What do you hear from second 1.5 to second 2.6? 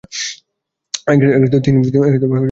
তিনি পরে সিদ্ধ হন।